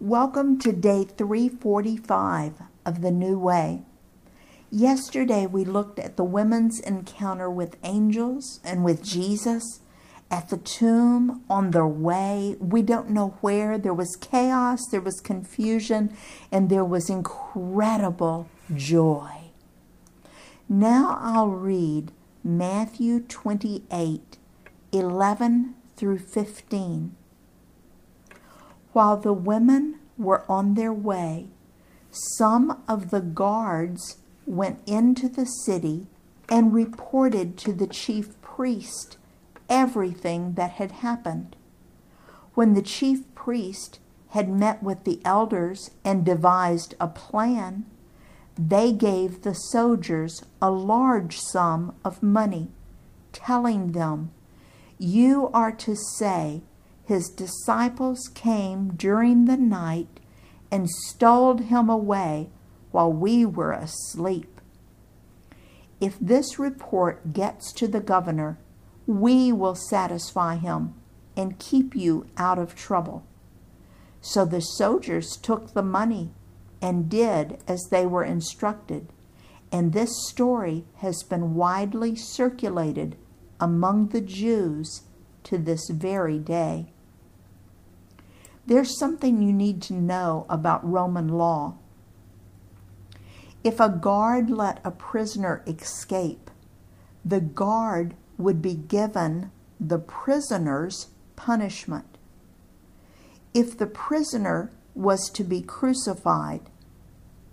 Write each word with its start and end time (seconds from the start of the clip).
Welcome 0.00 0.60
to 0.60 0.70
day 0.70 1.02
345 1.02 2.62
of 2.86 3.00
the 3.00 3.10
New 3.10 3.36
Way. 3.36 3.82
Yesterday 4.70 5.44
we 5.44 5.64
looked 5.64 5.98
at 5.98 6.16
the 6.16 6.22
women's 6.22 6.78
encounter 6.78 7.50
with 7.50 7.76
angels 7.82 8.60
and 8.62 8.84
with 8.84 9.02
Jesus 9.02 9.80
at 10.30 10.50
the 10.50 10.56
tomb 10.56 11.42
on 11.50 11.72
their 11.72 11.84
way. 11.84 12.54
We 12.60 12.80
don't 12.80 13.10
know 13.10 13.38
where. 13.40 13.76
There 13.76 13.92
was 13.92 14.14
chaos, 14.14 14.86
there 14.88 15.00
was 15.00 15.20
confusion, 15.20 16.16
and 16.52 16.70
there 16.70 16.84
was 16.84 17.10
incredible 17.10 18.48
joy. 18.72 19.50
Now 20.68 21.18
I'll 21.20 21.48
read 21.48 22.12
Matthew 22.44 23.18
28 23.18 24.38
11 24.92 25.74
through 25.96 26.18
15. 26.18 27.16
While 28.98 29.18
the 29.18 29.32
women 29.32 30.00
were 30.18 30.42
on 30.50 30.74
their 30.74 30.92
way, 30.92 31.50
some 32.10 32.82
of 32.88 33.10
the 33.10 33.20
guards 33.20 34.16
went 34.44 34.80
into 34.86 35.28
the 35.28 35.44
city 35.44 36.08
and 36.48 36.74
reported 36.74 37.56
to 37.58 37.72
the 37.72 37.86
chief 37.86 38.34
priest 38.42 39.16
everything 39.68 40.54
that 40.54 40.72
had 40.72 40.90
happened. 40.90 41.54
When 42.54 42.74
the 42.74 42.82
chief 42.82 43.32
priest 43.36 44.00
had 44.30 44.48
met 44.48 44.82
with 44.82 45.04
the 45.04 45.20
elders 45.24 45.92
and 46.04 46.26
devised 46.26 46.96
a 47.00 47.06
plan, 47.06 47.86
they 48.58 48.90
gave 48.90 49.42
the 49.42 49.54
soldiers 49.54 50.42
a 50.60 50.72
large 50.72 51.38
sum 51.38 51.94
of 52.04 52.20
money, 52.20 52.72
telling 53.30 53.92
them, 53.92 54.32
You 54.98 55.50
are 55.54 55.70
to 55.86 55.94
say, 55.94 56.62
his 57.08 57.30
disciples 57.30 58.28
came 58.34 58.90
during 58.94 59.46
the 59.46 59.56
night 59.56 60.20
and 60.70 60.90
stole 60.90 61.56
him 61.56 61.88
away 61.88 62.50
while 62.90 63.10
we 63.10 63.46
were 63.46 63.72
asleep. 63.72 64.60
If 66.02 66.18
this 66.20 66.58
report 66.58 67.32
gets 67.32 67.72
to 67.72 67.88
the 67.88 68.00
governor, 68.00 68.58
we 69.06 69.50
will 69.50 69.74
satisfy 69.74 70.56
him 70.56 70.92
and 71.34 71.58
keep 71.58 71.96
you 71.96 72.26
out 72.36 72.58
of 72.58 72.74
trouble. 72.74 73.24
So 74.20 74.44
the 74.44 74.60
soldiers 74.60 75.38
took 75.38 75.72
the 75.72 75.82
money 75.82 76.32
and 76.82 77.08
did 77.08 77.56
as 77.66 77.88
they 77.90 78.04
were 78.04 78.24
instructed, 78.24 79.14
and 79.72 79.94
this 79.94 80.10
story 80.28 80.84
has 80.96 81.22
been 81.22 81.54
widely 81.54 82.16
circulated 82.16 83.16
among 83.58 84.08
the 84.08 84.20
Jews 84.20 85.04
to 85.44 85.56
this 85.56 85.88
very 85.88 86.38
day. 86.38 86.92
There's 88.68 88.98
something 88.98 89.40
you 89.40 89.50
need 89.54 89.80
to 89.84 89.94
know 89.94 90.44
about 90.50 90.86
Roman 90.86 91.26
law. 91.26 91.78
If 93.64 93.80
a 93.80 93.88
guard 93.88 94.50
let 94.50 94.78
a 94.84 94.90
prisoner 94.90 95.64
escape, 95.66 96.50
the 97.24 97.40
guard 97.40 98.14
would 98.36 98.60
be 98.60 98.74
given 98.74 99.52
the 99.80 99.98
prisoner's 99.98 101.06
punishment. 101.34 102.18
If 103.54 103.78
the 103.78 103.86
prisoner 103.86 104.70
was 104.94 105.30
to 105.30 105.44
be 105.44 105.62
crucified, 105.62 106.68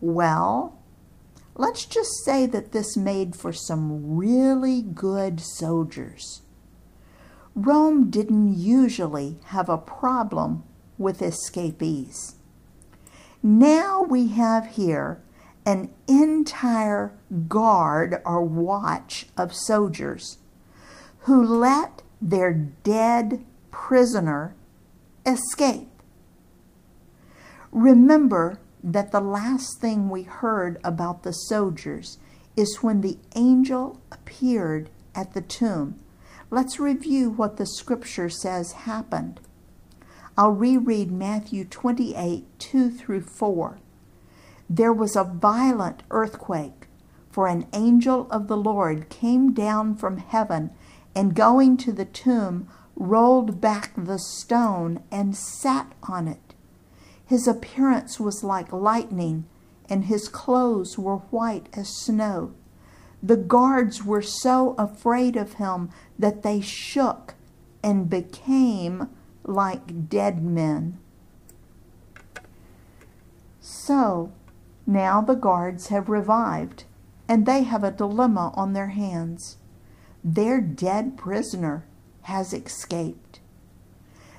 well, 0.00 0.76
let's 1.54 1.84
just 1.84 2.24
say 2.24 2.46
that 2.46 2.72
this 2.72 2.96
made 2.96 3.36
for 3.36 3.52
some 3.52 4.16
really 4.16 4.82
good 4.82 5.40
soldiers. 5.40 6.42
Rome 7.54 8.10
didn't 8.10 8.58
usually 8.58 9.38
have 9.44 9.68
a 9.68 9.78
problem 9.78 10.64
with 10.98 11.22
escapees. 11.22 12.36
Now 13.42 14.02
we 14.02 14.28
have 14.28 14.74
here 14.74 15.20
an 15.64 15.90
entire 16.06 17.12
guard 17.48 18.22
or 18.24 18.42
watch 18.42 19.26
of 19.36 19.54
soldiers 19.54 20.38
who 21.20 21.42
let 21.44 22.02
their 22.22 22.52
dead 22.52 23.44
prisoner 23.70 24.54
escape. 25.26 25.88
Remember 27.72 28.58
that 28.82 29.10
the 29.10 29.20
last 29.20 29.80
thing 29.80 30.08
we 30.08 30.22
heard 30.22 30.78
about 30.84 31.24
the 31.24 31.32
soldiers 31.32 32.18
is 32.56 32.78
when 32.80 33.00
the 33.00 33.18
angel 33.34 34.00
appeared 34.12 34.88
at 35.14 35.34
the 35.34 35.40
tomb. 35.40 35.98
Let's 36.50 36.78
review 36.78 37.30
what 37.30 37.56
the 37.56 37.66
scripture 37.66 38.30
says 38.30 38.72
happened. 38.72 39.40
I'll 40.38 40.50
reread 40.50 41.10
Matthew 41.10 41.64
28 41.64 42.46
2 42.58 42.90
through 42.90 43.22
4. 43.22 43.78
There 44.68 44.92
was 44.92 45.16
a 45.16 45.24
violent 45.24 46.02
earthquake, 46.10 46.88
for 47.30 47.46
an 47.46 47.66
angel 47.72 48.26
of 48.30 48.46
the 48.46 48.56
Lord 48.56 49.08
came 49.08 49.52
down 49.52 49.94
from 49.94 50.18
heaven 50.18 50.70
and 51.14 51.34
going 51.34 51.78
to 51.78 51.92
the 51.92 52.04
tomb, 52.04 52.68
rolled 52.94 53.60
back 53.62 53.92
the 53.96 54.18
stone 54.18 55.02
and 55.10 55.34
sat 55.34 55.92
on 56.02 56.28
it. 56.28 56.54
His 57.24 57.48
appearance 57.48 58.20
was 58.20 58.44
like 58.44 58.72
lightning, 58.72 59.46
and 59.88 60.04
his 60.04 60.28
clothes 60.28 60.98
were 60.98 61.16
white 61.16 61.68
as 61.72 61.88
snow. 61.88 62.52
The 63.22 63.36
guards 63.36 64.04
were 64.04 64.22
so 64.22 64.74
afraid 64.76 65.36
of 65.36 65.54
him 65.54 65.88
that 66.18 66.42
they 66.42 66.60
shook 66.60 67.34
and 67.82 68.10
became 68.10 69.08
like 69.46 70.08
dead 70.08 70.42
men. 70.42 70.98
So 73.60 74.32
now 74.86 75.20
the 75.20 75.34
guards 75.34 75.88
have 75.88 76.08
revived, 76.08 76.84
and 77.28 77.46
they 77.46 77.62
have 77.64 77.84
a 77.84 77.90
dilemma 77.90 78.52
on 78.54 78.72
their 78.72 78.88
hands. 78.88 79.56
Their 80.22 80.60
dead 80.60 81.16
prisoner 81.16 81.86
has 82.22 82.52
escaped. 82.52 83.40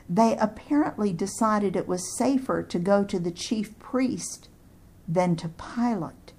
They 0.09 0.37
apparently 0.37 1.11
decided 1.11 1.75
it 1.75 1.87
was 1.87 2.17
safer 2.17 2.63
to 2.63 2.79
go 2.79 3.03
to 3.03 3.19
the 3.19 3.31
chief 3.31 3.77
priest 3.79 4.47
than 5.07 5.35
to 5.37 5.49
Pilate. 5.49 6.33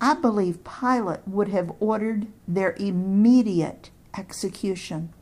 I 0.00 0.14
believe 0.14 0.64
Pilate 0.64 1.26
would 1.26 1.48
have 1.48 1.72
ordered 1.78 2.28
their 2.48 2.74
immediate 2.78 3.90
execution. 4.16 5.12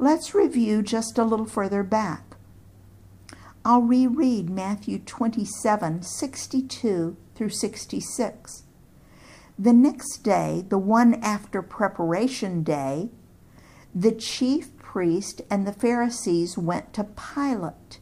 Let's 0.00 0.32
review 0.32 0.82
just 0.82 1.18
a 1.18 1.24
little 1.24 1.44
further 1.44 1.82
back. 1.82 2.36
I'll 3.64 3.82
reread 3.82 4.48
Matthew 4.48 5.00
27 5.00 6.02
62 6.02 7.16
through 7.34 7.48
66. 7.48 8.62
The 9.58 9.72
next 9.72 10.18
day, 10.18 10.64
the 10.68 10.78
one 10.78 11.14
after 11.14 11.62
preparation 11.62 12.62
day, 12.62 13.10
the 13.92 14.12
chief 14.12 14.76
priest 14.76 15.42
and 15.50 15.66
the 15.66 15.72
Pharisees 15.72 16.56
went 16.56 16.92
to 16.94 17.02
Pilate. 17.02 17.98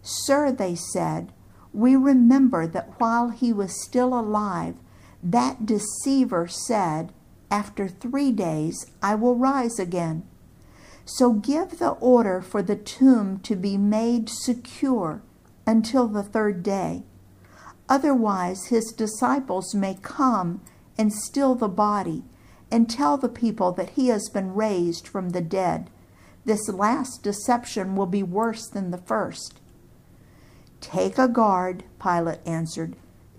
Sir, 0.00 0.50
they 0.50 0.74
said, 0.74 1.34
we 1.74 1.94
remember 1.94 2.66
that 2.66 2.98
while 2.98 3.28
he 3.28 3.52
was 3.52 3.84
still 3.84 4.18
alive, 4.18 4.76
that 5.22 5.66
deceiver 5.66 6.48
said, 6.48 7.12
After 7.50 7.86
three 7.86 8.32
days 8.32 8.86
I 9.02 9.14
will 9.14 9.36
rise 9.36 9.78
again. 9.78 10.22
So 11.10 11.32
give 11.32 11.78
the 11.78 11.92
order 11.92 12.42
for 12.42 12.60
the 12.62 12.76
tomb 12.76 13.38
to 13.38 13.56
be 13.56 13.78
made 13.78 14.28
secure 14.28 15.22
until 15.66 16.06
the 16.06 16.22
third 16.22 16.62
day. 16.62 17.02
Otherwise, 17.88 18.66
his 18.66 18.92
disciples 18.92 19.74
may 19.74 19.98
come 20.02 20.60
and 20.98 21.10
steal 21.10 21.54
the 21.54 21.68
body 21.68 22.24
and 22.70 22.90
tell 22.90 23.16
the 23.16 23.30
people 23.30 23.72
that 23.72 23.90
he 23.90 24.08
has 24.08 24.28
been 24.28 24.54
raised 24.54 25.08
from 25.08 25.30
the 25.30 25.40
dead. 25.40 25.88
This 26.44 26.68
last 26.68 27.22
deception 27.22 27.96
will 27.96 28.06
be 28.06 28.22
worse 28.22 28.68
than 28.68 28.90
the 28.90 28.98
first. 28.98 29.60
Take 30.82 31.16
a 31.16 31.26
guard, 31.26 31.84
Pilate 31.98 32.46
answered. 32.46 32.96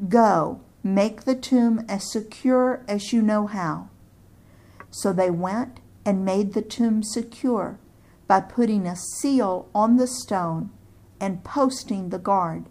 Go, 0.07 0.61
make 0.81 1.21
the 1.21 1.35
tomb 1.35 1.85
as 1.87 2.11
secure 2.11 2.83
as 2.87 3.13
you 3.13 3.21
know 3.21 3.45
how. 3.45 3.89
So 4.89 5.13
they 5.13 5.29
went 5.29 5.79
and 6.09 6.25
made 6.25 6.53
the 6.53 6.61
tomb 6.63 7.03
secure 7.03 7.79
by 8.27 8.39
putting 8.41 8.87
a 8.87 8.95
seal 8.95 9.69
on 9.75 9.97
the 9.97 10.07
stone 10.07 10.71
and 11.21 11.43
posting 11.43 12.09
the 12.09 12.17
guard. 12.17 12.65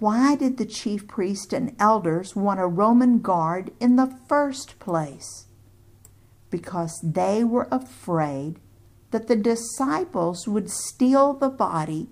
Why 0.00 0.36
did 0.36 0.58
the 0.58 0.66
chief 0.66 1.08
priest 1.08 1.54
and 1.54 1.74
elders 1.78 2.36
want 2.36 2.60
a 2.60 2.66
Roman 2.66 3.20
guard 3.20 3.70
in 3.80 3.96
the 3.96 4.14
first 4.28 4.78
place? 4.78 5.46
Because 6.50 7.00
they 7.02 7.42
were 7.42 7.68
afraid 7.70 8.60
that 9.10 9.26
the 9.26 9.36
disciples 9.36 10.46
would 10.46 10.70
steal 10.70 11.32
the 11.32 11.48
body 11.48 12.10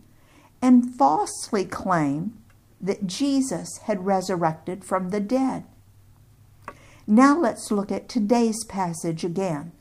and 0.63 0.95
falsely 0.97 1.67
claim 1.67 2.33
that 2.81 3.07
Jesus 3.07 3.77
had 3.85 4.07
resurrected 4.07 4.87
from 4.87 5.11
the 5.11 5.21
dead. 5.21 5.67
Now 7.11 7.39
let's 7.39 7.71
look 7.71 7.91
at 7.91 8.07
today's 8.07 8.63
passage 8.65 9.25
again. 9.25 9.73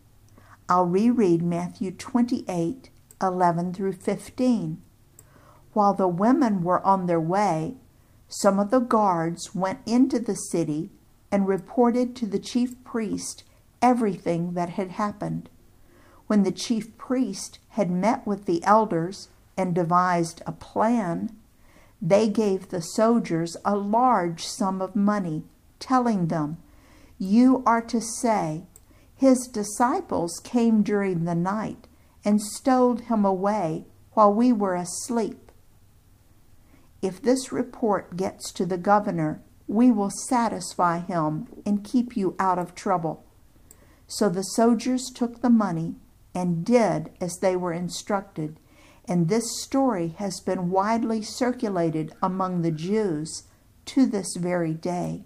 I'll 0.70 0.86
reread 0.86 1.44
Matthew 1.44 1.92
28 1.92 2.90
11 3.22 3.74
through 3.74 3.92
15. 3.92 4.82
While 5.74 5.94
the 5.94 6.08
women 6.08 6.64
were 6.64 6.82
on 6.88 7.06
their 7.06 7.20
way, 7.20 7.76
some 8.30 8.60
of 8.60 8.72
the 8.72 8.80
guards 8.80 9.54
went 9.54 9.80
into 9.86 10.20
the 10.20 10.36
city 10.36 10.90
and 11.30 11.50
reported 11.50 12.16
to 12.16 12.28
the 12.28 12.40
chief 12.40 12.82
priest 12.86 13.44
everything 13.82 14.54
that 14.54 14.70
had 14.70 14.92
happened. 14.92 15.50
When 16.28 16.44
the 16.44 16.52
chief 16.54 16.98
priest 16.98 17.60
had 17.72 17.92
met 17.92 18.26
with 18.26 18.46
the 18.46 18.64
elders 18.64 19.28
and 19.58 19.76
devised 19.76 20.42
a 20.48 20.54
plan, 20.54 21.36
they 22.02 22.30
gave 22.30 22.70
the 22.70 22.82
soldiers 22.82 23.58
a 23.66 23.76
large 23.76 24.46
sum 24.46 24.82
of 24.82 24.96
money, 24.96 25.44
telling 25.80 26.28
them, 26.28 26.60
You 27.18 27.64
are 27.66 27.82
to 27.84 28.00
say, 28.00 28.68
His 29.16 29.48
disciples 29.48 30.40
came 30.44 30.84
during 30.84 31.26
the 31.26 31.36
night 31.36 31.88
and 32.24 32.42
stowed 32.42 33.02
him 33.02 33.26
away 33.26 33.86
while 34.14 34.34
we 34.34 34.52
were 34.52 34.76
asleep. 34.76 35.52
If 37.02 37.22
this 37.22 37.52
report 37.52 38.18
gets 38.18 38.52
to 38.54 38.66
the 38.66 38.78
governor, 38.78 39.42
we 39.68 39.92
will 39.92 40.10
satisfy 40.10 41.00
him 41.00 41.48
and 41.66 41.84
keep 41.84 42.16
you 42.16 42.36
out 42.40 42.60
of 42.60 42.76
trouble. 42.76 43.26
So 44.08 44.30
the 44.30 44.42
soldiers 44.42 45.12
took 45.14 45.42
the 45.42 45.50
money 45.50 45.96
and 46.34 46.66
did 46.66 47.12
as 47.20 47.38
they 47.42 47.56
were 47.56 47.74
instructed, 47.74 48.60
and 49.06 49.28
this 49.28 49.62
story 49.62 50.16
has 50.18 50.40
been 50.40 50.70
widely 50.70 51.22
circulated 51.22 52.14
among 52.22 52.62
the 52.62 52.72
Jews 52.72 53.44
to 53.86 54.06
this 54.06 54.36
very 54.36 54.74
day. 54.74 55.24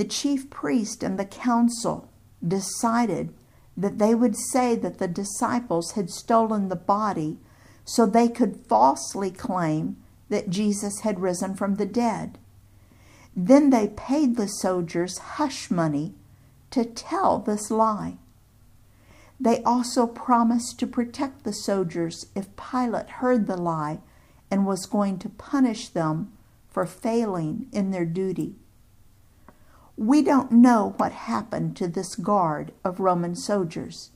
The 0.00 0.06
chief 0.06 0.48
priest 0.48 1.02
and 1.02 1.18
the 1.18 1.26
council 1.26 2.08
decided 2.42 3.34
that 3.76 3.98
they 3.98 4.14
would 4.14 4.34
say 4.34 4.74
that 4.74 4.96
the 4.96 5.06
disciples 5.06 5.90
had 5.90 6.08
stolen 6.08 6.70
the 6.70 6.74
body 6.74 7.38
so 7.84 8.06
they 8.06 8.30
could 8.30 8.64
falsely 8.66 9.30
claim 9.30 9.98
that 10.30 10.48
Jesus 10.48 11.00
had 11.00 11.20
risen 11.20 11.54
from 11.54 11.74
the 11.74 11.84
dead. 11.84 12.38
Then 13.36 13.68
they 13.68 13.88
paid 13.88 14.36
the 14.36 14.46
soldiers 14.46 15.18
hush 15.18 15.70
money 15.70 16.14
to 16.70 16.86
tell 16.86 17.38
this 17.38 17.70
lie. 17.70 18.16
They 19.38 19.62
also 19.64 20.06
promised 20.06 20.78
to 20.78 20.86
protect 20.86 21.44
the 21.44 21.52
soldiers 21.52 22.24
if 22.34 22.56
Pilate 22.56 23.10
heard 23.20 23.46
the 23.46 23.58
lie 23.58 23.98
and 24.50 24.64
was 24.64 24.86
going 24.86 25.18
to 25.18 25.28
punish 25.28 25.90
them 25.90 26.32
for 26.70 26.86
failing 26.86 27.66
in 27.70 27.90
their 27.90 28.06
duty. 28.06 28.54
We 30.00 30.22
don't 30.22 30.50
know 30.50 30.94
what 30.96 31.12
happened 31.12 31.76
to 31.76 31.86
this 31.86 32.14
guard 32.14 32.72
of 32.82 33.00
Roman 33.00 33.36
soldiers. 33.36 34.12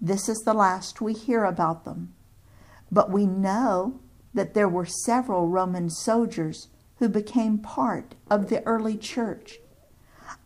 This 0.00 0.28
is 0.28 0.38
the 0.44 0.54
last 0.54 1.00
we 1.00 1.14
hear 1.14 1.42
about 1.42 1.84
them. 1.84 2.14
But 2.92 3.10
we 3.10 3.26
know 3.26 3.98
that 4.34 4.54
there 4.54 4.68
were 4.68 4.86
several 4.86 5.48
Roman 5.48 5.90
soldiers 5.90 6.68
who 7.00 7.08
became 7.08 7.58
part 7.58 8.14
of 8.30 8.48
the 8.48 8.64
early 8.64 8.96
church. 8.96 9.58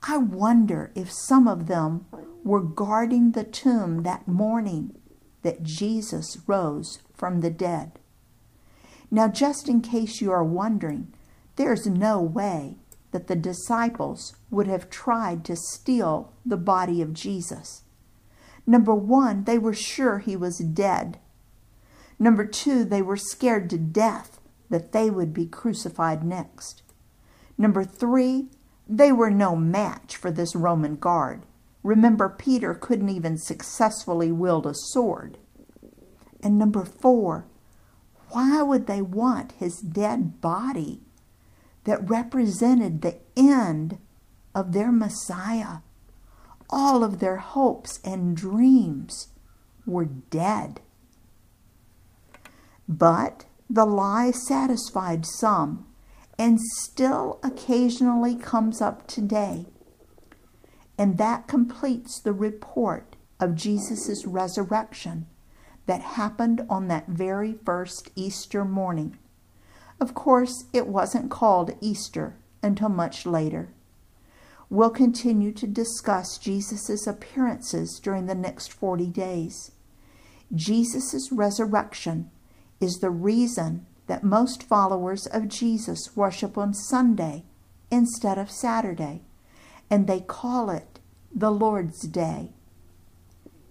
I 0.05 0.17
wonder 0.17 0.93
if 0.95 1.13
some 1.13 1.47
of 1.47 1.67
them 1.67 2.07
were 2.43 2.63
guarding 2.63 3.33
the 3.33 3.45
tomb 3.45 4.03
that 4.05 4.27
morning 4.27 4.97
that 5.43 5.63
Jesus 5.63 6.39
rose 6.47 7.01
from 7.13 7.43
the 7.43 7.51
dead. 7.51 7.99
Now, 9.11 9.29
just 9.29 9.69
in 9.69 9.83
case 9.83 10.23
you 10.23 10.33
are 10.33 10.43
wondering, 10.43 11.13
there's 11.57 11.85
no 11.87 12.23
way 12.23 12.77
that 13.13 13.27
the 13.27 13.37
disciples 13.37 14.35
would 14.51 14.67
have 14.67 14.91
tried 14.91 15.45
to 15.45 15.57
steal 15.57 16.33
the 16.45 16.57
body 16.57 17.03
of 17.03 17.13
Jesus. 17.13 17.83
Number 18.67 18.95
one, 18.95 19.45
they 19.45 19.59
were 19.59 19.75
sure 19.75 20.19
he 20.19 20.37
was 20.37 20.59
dead. 20.59 21.19
Number 22.19 22.45
two, 22.45 22.85
they 22.85 23.03
were 23.03 23.17
scared 23.17 23.71
to 23.71 23.79
death 23.79 24.41
that 24.69 24.93
they 24.93 25.11
would 25.11 25.35
be 25.35 25.47
crucified 25.47 26.25
next. 26.25 26.83
Number 27.59 27.85
three, 27.85 28.49
they 28.89 29.13
were 29.13 29.31
no 29.31 29.57
match 29.57 30.17
for 30.17 30.31
this 30.31 30.55
Roman 30.55 30.97
guard. 30.97 31.45
Remember, 31.83 32.29
Peter 32.29 32.75
couldn't 32.75 33.09
even 33.09 33.39
successfully 33.39 34.31
wield 34.31 34.67
a 34.67 34.75
sword. 34.75 35.39
And 36.43 36.59
number 36.59 36.85
four, 36.85 37.47
why 38.29 38.63
would 38.63 38.87
they 38.87 39.03
want 39.03 39.53
his 39.53 39.81
dead 39.81 40.41
body 40.41 41.01
that 41.85 42.09
represented 42.09 43.03
the 43.03 43.19
end 43.37 43.99
of 44.55 44.73
their 44.73 44.93
Messiah? 44.93 45.79
All 46.69 47.03
of 47.03 47.19
their 47.19 47.39
hopes 47.39 48.01
and 48.05 48.37
dreams 48.37 49.29
were 49.87 50.05
dead. 50.05 50.81
But 52.89 53.45
the 53.69 53.87
lie 53.87 54.31
satisfied 54.31 55.25
some 55.27 55.87
and 56.39 56.59
still 56.61 57.39
occasionally 57.43 58.35
comes 58.35 58.81
up 58.81 59.07
today. 59.07 59.67
And 60.97 61.19
that 61.19 61.47
completes 61.47 62.21
the 62.21 62.33
report 62.33 63.17
of 63.39 63.55
Jesus' 63.55 64.25
resurrection 64.27 65.27
that 65.87 66.01
happened 66.01 66.65
on 66.69 66.89
that 66.89 67.09
very 67.09 67.55
first 67.65 68.11
Easter 68.15 68.65
morning. 68.65 69.19
Of 70.01 70.15
course, 70.15 70.65
it 70.73 70.87
wasn't 70.87 71.31
called 71.31 71.77
Easter 71.81 72.37
until 72.63 72.89
much 72.89 73.27
later. 73.27 73.69
We'll 74.71 74.91
continue 74.91 75.53
to 75.53 75.67
discuss 75.67 76.39
Jesus' 76.39 77.07
appearances 77.07 78.01
during 78.03 78.27
the 78.27 78.35
next 78.35 78.73
40 78.73 79.09
days. 79.09 79.73
Jesus' 80.55 81.31
resurrection 81.31 82.31
is 82.81 82.99
the 83.01 83.11
reason 83.11 83.87
that 84.07 84.25
most 84.25 84.63
followers 84.63 85.27
of 85.27 85.49
Jesus 85.49 86.17
worship 86.17 86.57
on 86.57 86.73
Sunday 86.73 87.45
instead 87.91 88.39
of 88.39 88.51
Saturday, 88.51 89.23
and 89.91 90.07
they 90.07 90.21
call 90.21 90.71
it 90.71 90.99
the 91.35 91.51
Lord's 91.51 92.01
Day. 92.09 92.51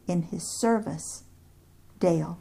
In 0.07 0.23
his 0.23 0.43
service, 0.59 1.23
Dale. 1.99 2.39